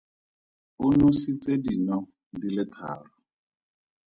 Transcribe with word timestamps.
O 0.85 0.87
nositse 1.01 1.51
dino 1.65 1.97
di 2.39 2.49
le 2.55 2.65
tharo. 2.73 3.09